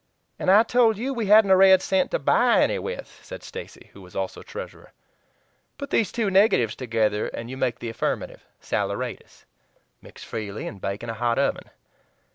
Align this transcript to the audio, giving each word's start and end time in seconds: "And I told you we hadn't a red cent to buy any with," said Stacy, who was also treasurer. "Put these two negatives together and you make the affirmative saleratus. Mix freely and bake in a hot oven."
"And 0.39 0.49
I 0.49 0.63
told 0.63 0.97
you 0.97 1.13
we 1.13 1.27
hadn't 1.27 1.51
a 1.51 1.55
red 1.55 1.79
cent 1.79 2.09
to 2.09 2.17
buy 2.17 2.61
any 2.63 2.79
with," 2.79 3.19
said 3.21 3.43
Stacy, 3.43 3.91
who 3.93 4.01
was 4.01 4.15
also 4.15 4.41
treasurer. 4.41 4.93
"Put 5.77 5.91
these 5.91 6.11
two 6.11 6.31
negatives 6.31 6.75
together 6.75 7.27
and 7.27 7.51
you 7.51 7.55
make 7.55 7.77
the 7.77 7.89
affirmative 7.89 8.43
saleratus. 8.59 9.45
Mix 10.01 10.23
freely 10.23 10.65
and 10.65 10.81
bake 10.81 11.03
in 11.03 11.11
a 11.11 11.13
hot 11.13 11.37
oven." 11.37 11.69